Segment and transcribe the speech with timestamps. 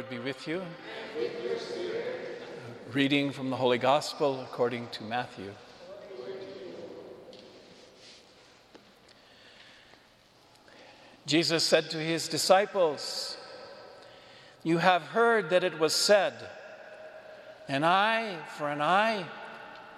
[0.00, 0.62] Lord be with you.
[2.90, 5.52] Reading from the Holy Gospel according to Matthew.
[11.26, 13.36] Jesus said to his disciples,
[14.62, 16.32] You have heard that it was said,
[17.68, 19.26] an eye for an eye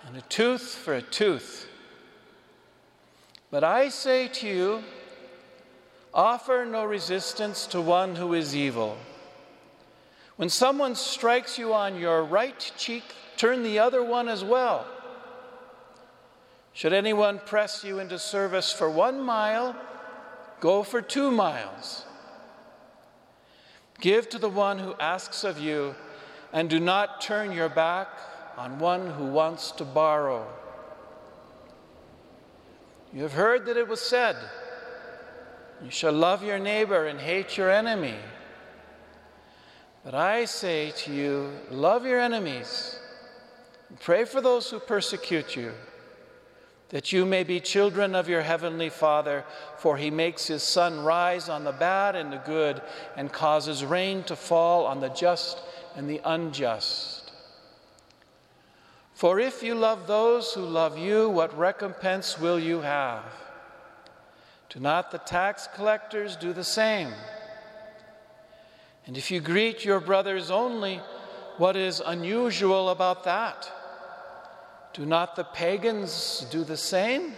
[0.08, 1.68] and a tooth for a tooth.
[3.52, 4.82] But I say to you,
[6.12, 8.98] offer no resistance to one who is evil.
[10.42, 13.04] When someone strikes you on your right cheek,
[13.36, 14.84] turn the other one as well.
[16.72, 19.76] Should anyone press you into service for one mile,
[20.58, 22.04] go for two miles.
[24.00, 25.94] Give to the one who asks of you,
[26.52, 28.08] and do not turn your back
[28.56, 30.44] on one who wants to borrow.
[33.12, 34.34] You have heard that it was said,
[35.84, 38.16] You shall love your neighbor and hate your enemy.
[40.05, 42.98] But I say to you, love your enemies,
[44.00, 45.72] pray for those who persecute you,
[46.89, 49.45] that you may be children of your heavenly Father,
[49.78, 52.83] for he makes his sun rise on the bad and the good,
[53.17, 55.61] and causes rain to fall on the just
[55.95, 57.30] and the unjust.
[59.14, 63.23] For if you love those who love you, what recompense will you have?
[64.68, 67.12] Do not the tax collectors do the same?
[69.07, 71.01] And if you greet your brothers only,
[71.58, 73.70] what is unusual about that?
[74.92, 77.35] Do not the pagans do the same?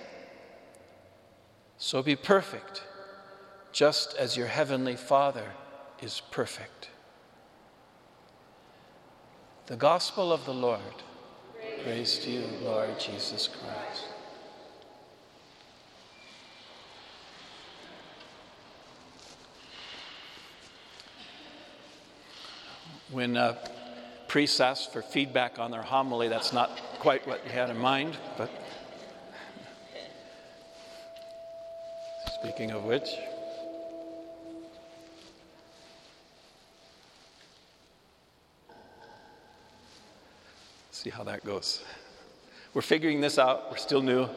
[1.79, 2.83] So be perfect,
[3.73, 5.53] just as your heavenly Father
[6.01, 6.91] is perfect.
[9.67, 10.81] The Gospel of the Lord.
[11.83, 14.14] Praise to you, Lord Jesus Christ.
[23.15, 23.55] When uh,
[24.27, 28.17] priests ask for feedback on their homily, that's not quite what you had in mind,
[28.37, 28.51] but
[32.41, 33.09] speaking of which,
[40.91, 41.85] see how that goes.
[42.75, 44.29] We're figuring this out, we're still new.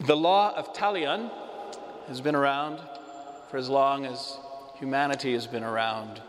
[0.00, 1.30] The law of Talion
[2.08, 2.80] has been around
[3.50, 4.38] for as long as
[4.74, 6.20] humanity has been around,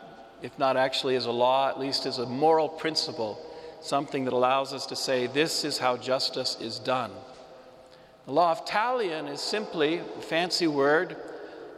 [0.41, 3.39] if not actually as a law, at least as a moral principle,
[3.81, 7.11] something that allows us to say, this is how justice is done.
[8.25, 11.15] The law of Talion is simply a fancy word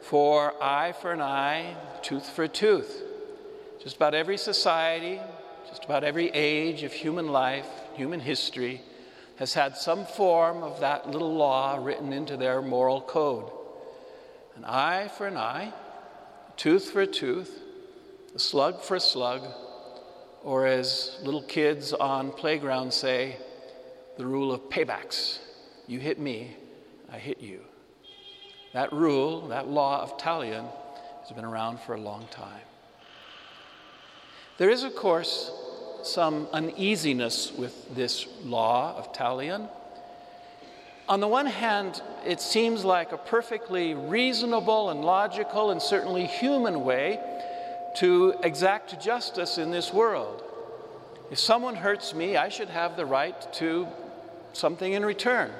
[0.01, 3.03] for eye for an eye, tooth for a tooth.
[3.83, 5.19] Just about every society,
[5.67, 8.81] just about every age of human life, human history,
[9.37, 13.51] has had some form of that little law written into their moral code.
[14.55, 15.73] An eye for an eye,
[16.57, 17.61] tooth for tooth,
[18.35, 19.47] slug for a slug,
[20.43, 23.37] or as little kids on playgrounds say,
[24.17, 25.39] the rule of paybacks.
[25.85, 26.57] You hit me,
[27.11, 27.61] I hit you.
[28.73, 30.67] That rule, that law of Talion,
[31.21, 32.61] has been around for a long time.
[34.57, 35.51] There is, of course,
[36.03, 39.69] some uneasiness with this law of Talion.
[41.09, 46.83] On the one hand, it seems like a perfectly reasonable and logical and certainly human
[46.83, 47.19] way
[47.95, 50.43] to exact justice in this world.
[51.31, 53.87] If someone hurts me, I should have the right to
[54.51, 55.51] something in return.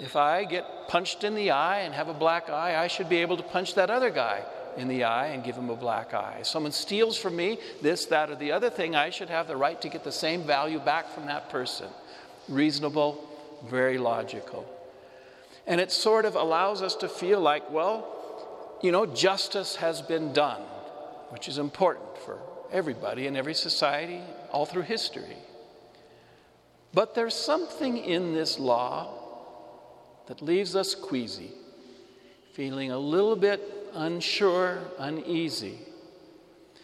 [0.00, 3.18] If I get punched in the eye and have a black eye, I should be
[3.18, 4.42] able to punch that other guy
[4.78, 6.38] in the eye and give him a black eye.
[6.40, 9.56] If someone steals from me this, that, or the other thing, I should have the
[9.56, 11.88] right to get the same value back from that person.
[12.48, 13.29] Reasonable,
[13.68, 14.66] very logical.
[15.66, 20.32] And it sort of allows us to feel like, well, you know, justice has been
[20.32, 20.62] done,
[21.28, 22.38] which is important for
[22.72, 24.20] everybody in every society
[24.50, 25.36] all through history.
[26.92, 29.14] But there's something in this law
[30.26, 31.50] that leaves us queasy,
[32.52, 33.60] feeling a little bit
[33.94, 35.78] unsure, uneasy.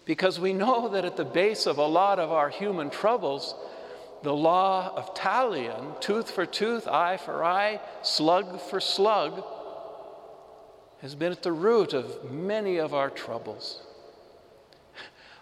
[0.05, 3.55] Because we know that at the base of a lot of our human troubles,
[4.27, 9.45] the law of Talion, tooth for tooth, eye for eye, slug for slug,
[11.01, 13.83] has been at the root of many of our troubles.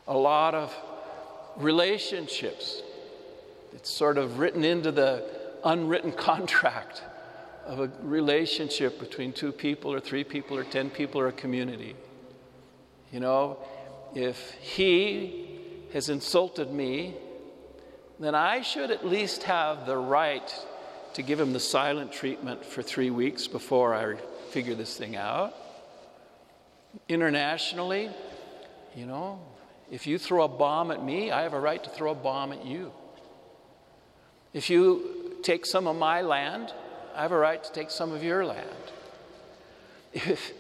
[0.06, 0.76] A lot of
[1.56, 2.82] relationships.
[3.72, 5.24] It's sort of written into the
[5.64, 7.02] unwritten contract
[7.64, 11.96] of a relationship between two people or three people or ten people or a community.
[13.10, 13.60] You know,
[14.14, 17.14] if he has insulted me,
[18.20, 20.54] then I should at least have the right
[21.14, 24.16] to give him the silent treatment for three weeks before I
[24.50, 25.54] figure this thing out.
[27.08, 28.10] Internationally,
[28.94, 29.40] you know,
[29.90, 32.52] if you throw a bomb at me, I have a right to throw a bomb
[32.52, 32.92] at you.
[34.52, 36.72] If you take some of my land,
[37.14, 38.68] I have a right to take some of your land.
[40.12, 40.52] If,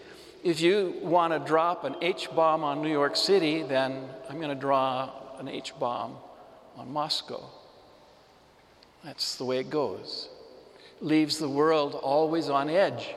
[0.42, 4.48] if you want to drop an H bomb on New York City, then I'm going
[4.48, 6.16] to draw an H bomb
[6.76, 7.42] on Moscow.
[9.04, 10.28] That's the way it goes.
[11.00, 13.14] Leaves the world always on edge.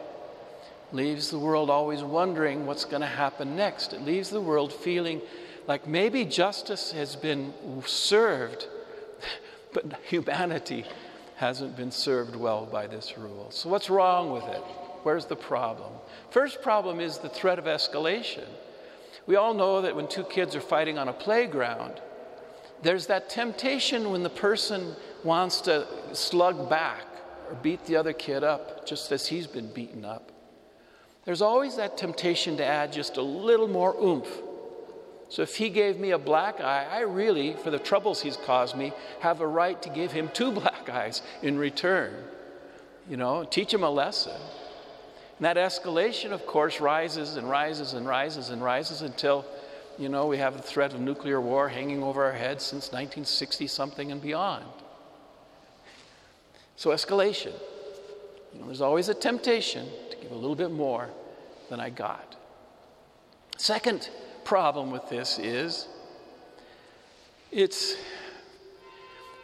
[0.92, 3.94] Leaves the world always wondering what's going to happen next.
[3.94, 5.22] It leaves the world feeling
[5.68, 7.54] like maybe justice has been
[7.86, 8.68] served,
[9.74, 10.86] but humanity
[11.36, 13.48] hasn't been served well by this rule.
[13.52, 14.64] So, what's wrong with it?
[15.04, 15.92] Where's the problem?
[16.32, 18.48] First problem is the threat of escalation.
[19.26, 22.02] We all know that when two kids are fighting on a playground,
[22.82, 27.06] there's that temptation when the person wants to slug back
[27.50, 30.32] or beat the other kid up just as he's been beaten up.
[31.26, 34.30] There's always that temptation to add just a little more oomph
[35.30, 38.76] so if he gave me a black eye, I really, for the troubles he's caused
[38.76, 42.14] me, have a right to give him two black eyes in return.
[43.10, 44.40] You know, teach him a lesson.
[45.38, 49.46] And that escalation, of course, rises and rises and rises and rises until,
[49.98, 53.68] you know, we have the threat of nuclear war hanging over our heads since 1960
[53.68, 54.66] something and beyond.
[56.76, 57.54] So, escalation.
[58.54, 61.10] You know, there's always a temptation to give a little bit more
[61.70, 62.36] than I got.
[63.58, 64.10] Second,
[64.44, 65.88] problem with this is
[67.52, 67.96] it's,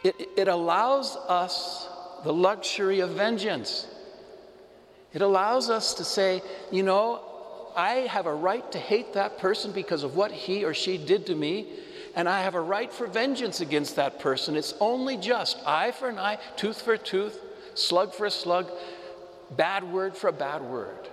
[0.02, 1.88] it, it allows us
[2.22, 3.86] the luxury of vengeance.
[5.12, 7.20] It allows us to say, you know,
[7.76, 11.26] I have a right to hate that person because of what he or she did
[11.26, 11.66] to me,
[12.14, 14.56] and I have a right for vengeance against that person.
[14.56, 17.38] It's only just eye for an eye, tooth for a tooth,
[17.74, 18.70] slug for a slug,
[19.50, 21.08] bad word for a bad word.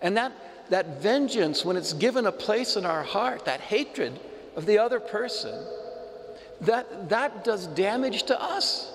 [0.00, 0.32] And that
[0.70, 4.18] that vengeance, when it's given a place in our heart, that hatred
[4.56, 5.66] of the other person,
[6.62, 8.92] that, that does damage to us.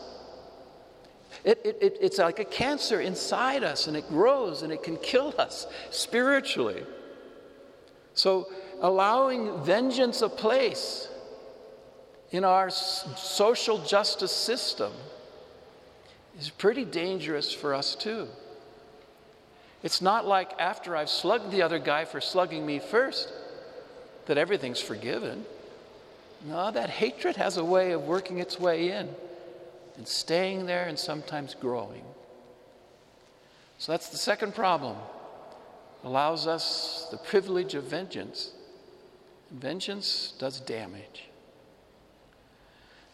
[1.45, 5.33] It, it, it's like a cancer inside us, and it grows and it can kill
[5.38, 6.83] us spiritually.
[8.15, 8.50] So,
[8.81, 11.07] allowing vengeance a place
[12.31, 14.92] in our social justice system
[16.39, 18.27] is pretty dangerous for us, too.
[19.83, 23.31] It's not like after I've slugged the other guy for slugging me first
[24.25, 25.45] that everything's forgiven.
[26.44, 29.09] No, that hatred has a way of working its way in
[29.97, 32.03] and staying there and sometimes growing.
[33.77, 34.97] So that's the second problem.
[36.03, 38.51] Allows us the privilege of vengeance.
[39.52, 41.25] Vengeance does damage.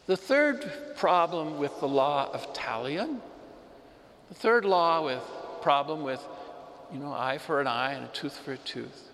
[0.07, 3.19] The third problem with the law of talion,
[4.29, 5.23] the third law with
[5.61, 6.21] problem with
[6.91, 9.09] you know, eye for an eye and a tooth for a tooth,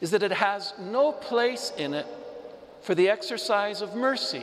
[0.00, 2.06] is that it has no place in it
[2.80, 4.42] for the exercise of mercy.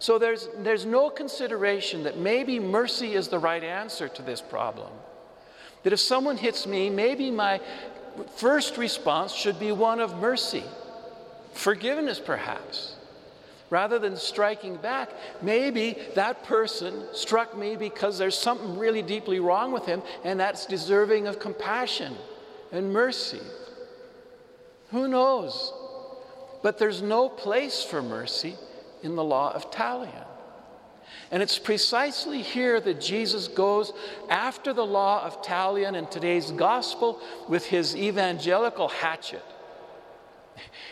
[0.00, 4.90] So there's, there's no consideration that maybe mercy is the right answer to this problem.
[5.82, 7.60] That if someone hits me, maybe my
[8.36, 10.64] first response should be one of mercy,
[11.52, 12.96] forgiveness perhaps
[13.68, 19.70] rather than striking back, maybe that person struck me because there's something really deeply wrong
[19.70, 22.16] with him, and that's deserving of compassion
[22.72, 23.40] and mercy.
[24.90, 25.72] Who knows?
[26.64, 28.56] But there's no place for mercy
[29.02, 30.26] in the law of Talion.
[31.30, 33.92] And it's precisely here that Jesus goes
[34.28, 39.44] after the law of Talion in today's gospel with his evangelical hatchet.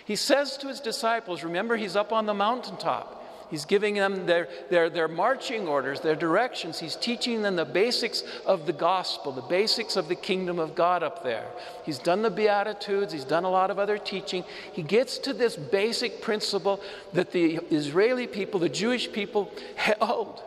[0.04, 3.17] He says to his disciples, remember, he's up on the mountaintop.
[3.50, 6.78] He's giving them their, their, their marching orders, their directions.
[6.78, 11.02] He's teaching them the basics of the gospel, the basics of the kingdom of God
[11.02, 11.46] up there.
[11.84, 14.44] He's done the Beatitudes, he's done a lot of other teaching.
[14.72, 16.80] He gets to this basic principle
[17.14, 20.42] that the Israeli people, the Jewish people, held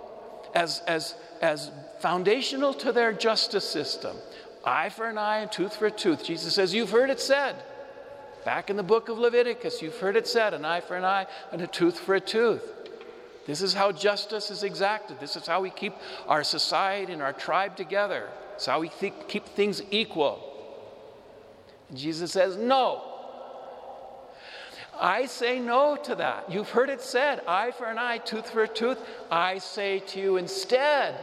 [0.54, 4.16] as, as, as foundational to their justice system
[4.64, 6.24] eye for an eye and tooth for a tooth.
[6.24, 7.56] Jesus says, You've heard it said.
[8.46, 11.28] Back in the book of Leviticus, you've heard it said an eye for an eye
[11.52, 12.64] and a tooth for a tooth.
[13.46, 15.20] This is how justice is exacted.
[15.20, 15.94] This is how we keep
[16.28, 18.30] our society and our tribe together.
[18.56, 20.48] It's how we th- keep things equal.
[21.90, 23.12] And Jesus says, No.
[25.00, 26.52] I say no to that.
[26.52, 29.00] You've heard it said, eye for an eye, tooth for a tooth.
[29.32, 31.16] I say to you instead,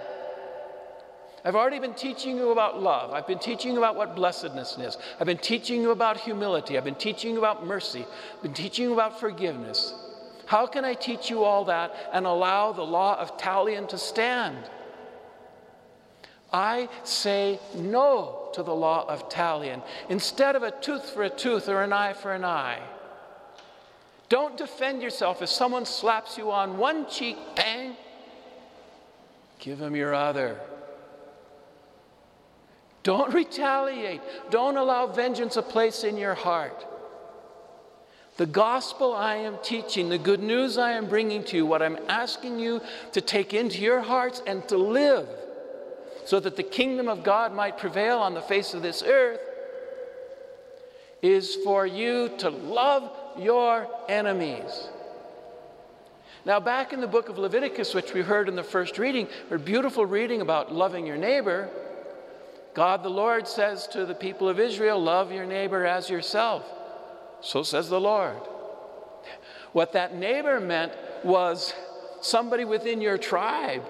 [1.44, 3.12] I've already been teaching you about love.
[3.12, 4.98] I've been teaching you about what blessedness is.
[5.20, 6.76] I've been teaching you about humility.
[6.76, 8.04] I've been teaching you about mercy.
[8.34, 9.94] I've been teaching you about forgiveness.
[10.48, 14.56] How can I teach you all that and allow the law of Talion to stand?
[16.50, 19.82] I say no to the law of Talion.
[20.08, 22.80] Instead of a tooth for a tooth or an eye for an eye,
[24.30, 27.94] don't defend yourself if someone slaps you on one cheek, bang,
[29.58, 30.58] give him your other.
[33.02, 34.22] Don't retaliate.
[34.48, 36.86] Don't allow vengeance a place in your heart.
[38.38, 41.98] The gospel I am teaching, the good news I am bringing to you, what I'm
[42.08, 42.80] asking you
[43.10, 45.28] to take into your hearts and to live
[46.24, 49.40] so that the kingdom of God might prevail on the face of this earth
[51.20, 54.88] is for you to love your enemies.
[56.44, 59.58] Now, back in the book of Leviticus, which we heard in the first reading, a
[59.58, 61.68] beautiful reading about loving your neighbor,
[62.72, 66.77] God the Lord says to the people of Israel, Love your neighbor as yourself.
[67.40, 68.36] So says the Lord.
[69.72, 70.92] What that neighbor meant
[71.24, 71.74] was
[72.20, 73.82] somebody within your tribe,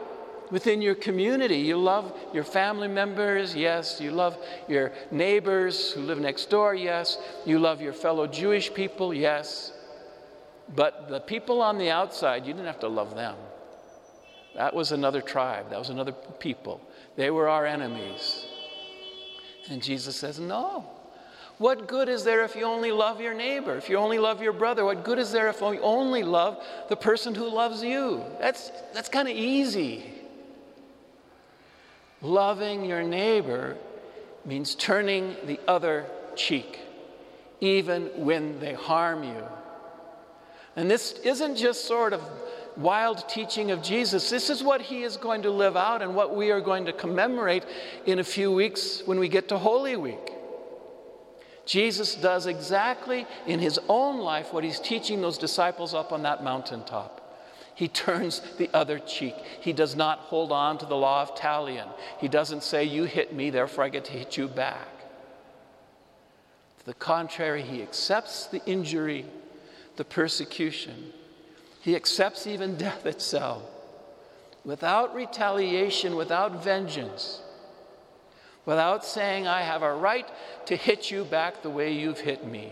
[0.50, 1.58] within your community.
[1.58, 4.00] You love your family members, yes.
[4.00, 4.36] You love
[4.68, 7.18] your neighbors who live next door, yes.
[7.44, 9.72] You love your fellow Jewish people, yes.
[10.74, 13.36] But the people on the outside, you didn't have to love them.
[14.54, 16.80] That was another tribe, that was another people.
[17.16, 18.44] They were our enemies.
[19.70, 20.97] And Jesus says, No.
[21.58, 24.52] What good is there if you only love your neighbor, if you only love your
[24.52, 24.84] brother?
[24.84, 28.24] What good is there if you only love the person who loves you?
[28.40, 30.04] That's, that's kind of easy.
[32.22, 33.76] Loving your neighbor
[34.44, 36.78] means turning the other cheek,
[37.60, 39.44] even when they harm you.
[40.76, 42.22] And this isn't just sort of
[42.76, 44.30] wild teaching of Jesus.
[44.30, 46.92] This is what he is going to live out and what we are going to
[46.92, 47.64] commemorate
[48.06, 50.38] in a few weeks when we get to Holy Week.
[51.68, 56.42] Jesus does exactly in his own life what he's teaching those disciples up on that
[56.42, 57.14] mountaintop.
[57.75, 59.34] He turns the other cheek.
[59.60, 61.87] He does not hold on to the law of Talion.
[62.18, 64.88] He doesn't say, You hit me, therefore I get to hit you back.
[66.78, 69.26] To the contrary, he accepts the injury,
[69.96, 71.12] the persecution.
[71.82, 73.62] He accepts even death itself
[74.64, 77.42] without retaliation, without vengeance
[78.68, 80.28] without saying, I have a right
[80.66, 82.70] to hit you back the way you've hit me.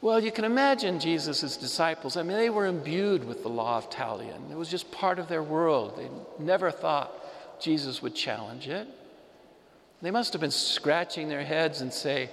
[0.00, 2.16] Well, you can imagine Jesus' disciples.
[2.16, 4.50] I mean, they were imbued with the law of Talion.
[4.50, 5.98] It was just part of their world.
[5.98, 6.08] They
[6.42, 7.12] never thought
[7.60, 8.88] Jesus would challenge it.
[10.00, 12.30] They must have been scratching their heads and say,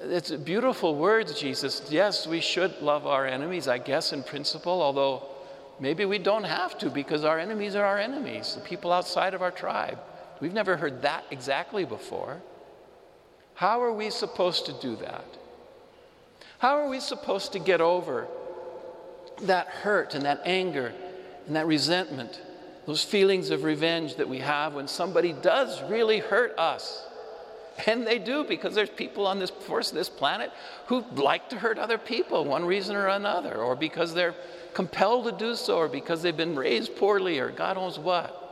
[0.00, 1.82] It's beautiful words, Jesus.
[1.90, 5.26] Yes, we should love our enemies, I guess, in principle, although
[5.80, 9.42] Maybe we don't have to because our enemies are our enemies, the people outside of
[9.42, 9.98] our tribe.
[10.40, 12.40] We've never heard that exactly before.
[13.54, 15.24] How are we supposed to do that?
[16.58, 18.26] How are we supposed to get over
[19.42, 20.92] that hurt and that anger
[21.46, 22.40] and that resentment,
[22.86, 27.07] those feelings of revenge that we have when somebody does really hurt us?
[27.86, 30.50] And they do because there's people on this force, this planet,
[30.86, 34.34] who like to hurt other people, one reason or another, or because they're
[34.74, 38.44] compelled to do so or because they've been raised poorly or God knows what.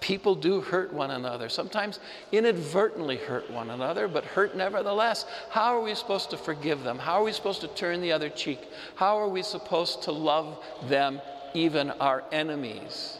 [0.00, 2.00] People do hurt one another, sometimes
[2.32, 5.24] inadvertently hurt one another, but hurt nevertheless.
[5.48, 6.98] How are we supposed to forgive them?
[6.98, 8.60] How are we supposed to turn the other cheek?
[8.96, 11.20] How are we supposed to love them,
[11.54, 13.18] even our enemies?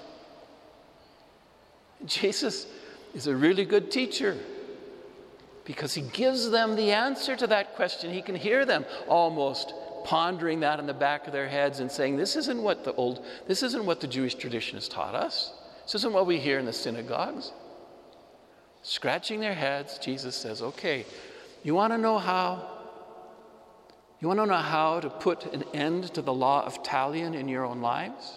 [2.05, 2.67] Jesus
[3.15, 4.37] is a really good teacher
[5.65, 8.13] because he gives them the answer to that question.
[8.13, 9.73] He can hear them almost
[10.05, 13.25] pondering that in the back of their heads and saying, This isn't what the old,
[13.47, 15.53] this isn't what the Jewish tradition has taught us.
[15.85, 17.53] This isn't what we hear in the synagogues.
[18.83, 21.07] Scratching their heads, Jesus says, Okay,
[21.63, 22.69] you want to know how?
[24.21, 27.49] You want to know how to put an end to the law of Talion in
[27.49, 28.37] your own lives?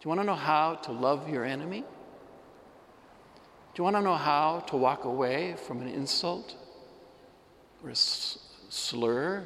[0.00, 1.84] Do you want to know how to love your enemy?
[3.74, 6.54] Do you want to know how to walk away from an insult
[7.82, 9.42] or a slur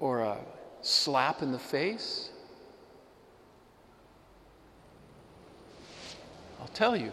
[0.00, 0.38] or a
[0.80, 2.30] slap in the face?
[6.60, 7.12] I'll tell you.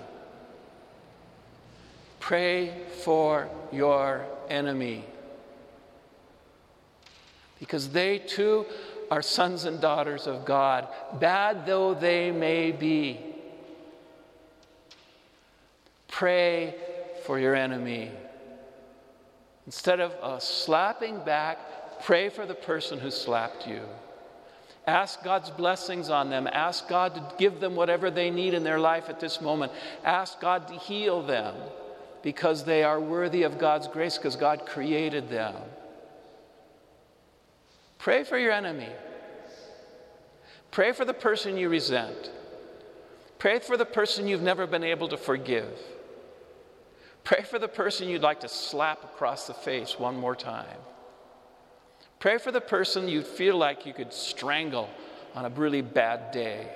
[2.19, 2.73] Pray
[3.03, 5.05] for your enemy.
[7.59, 8.65] Because they too
[9.11, 10.87] are sons and daughters of God,
[11.19, 13.28] bad though they may be.
[16.19, 16.75] Pray
[17.25, 18.11] for your enemy.
[19.65, 21.57] Instead of uh, slapping back,
[22.03, 23.79] pray for the person who slapped you.
[24.85, 26.45] Ask God's blessings on them.
[26.51, 29.71] Ask God to give them whatever they need in their life at this moment.
[30.03, 31.55] Ask God to heal them
[32.21, 35.55] because they are worthy of God's grace because God created them.
[37.97, 38.89] Pray for your enemy.
[40.69, 42.29] Pray for the person you resent.
[43.37, 45.79] Pray for the person you've never been able to forgive.
[47.23, 50.77] Pray for the person you'd like to slap across the face one more time.
[52.19, 54.89] Pray for the person you feel like you could strangle
[55.35, 56.67] on a really bad day.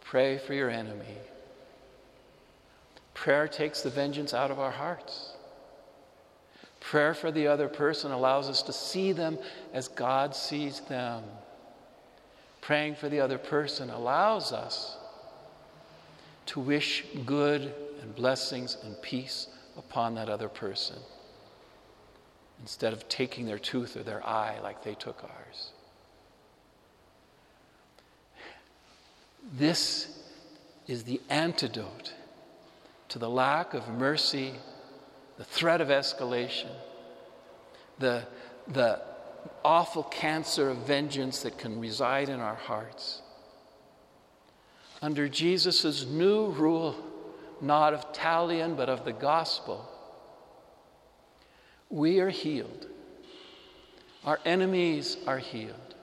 [0.00, 1.18] Pray for your enemy.
[3.14, 5.32] Prayer takes the vengeance out of our hearts.
[6.80, 9.38] Prayer for the other person allows us to see them
[9.74, 11.24] as God sees them.
[12.60, 14.97] Praying for the other person allows us
[16.48, 20.96] to wish good and blessings and peace upon that other person
[22.60, 25.70] instead of taking their tooth or their eye like they took ours.
[29.52, 30.18] This
[30.86, 32.14] is the antidote
[33.10, 34.54] to the lack of mercy,
[35.36, 36.70] the threat of escalation,
[37.98, 38.26] the,
[38.66, 39.00] the
[39.64, 43.20] awful cancer of vengeance that can reside in our hearts.
[45.00, 46.96] Under Jesus' new rule,
[47.60, 49.88] not of Talion, but of the gospel,
[51.88, 52.86] we are healed.
[54.24, 55.94] Our enemies are healed.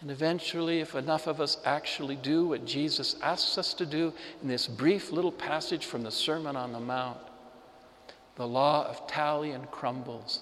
[0.00, 4.12] And eventually, if enough of us actually do what Jesus asks us to do
[4.42, 7.18] in this brief little passage from the Sermon on the Mount,
[8.36, 10.40] the law of Talion crumbles.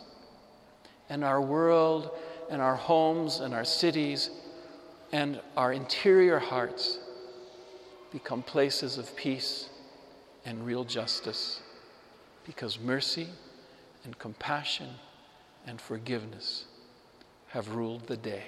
[1.09, 2.11] And our world
[2.51, 4.31] and our homes and our cities
[5.12, 6.99] and our interior hearts
[8.12, 9.68] become places of peace
[10.44, 11.61] and real justice
[12.46, 13.29] because mercy
[14.05, 14.88] and compassion
[15.66, 16.66] and forgiveness
[17.48, 18.44] have ruled the day.